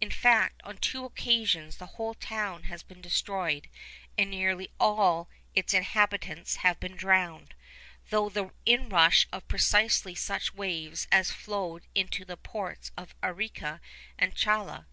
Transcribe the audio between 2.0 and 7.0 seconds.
town has been destroyed, and nearly all its inhabitants have been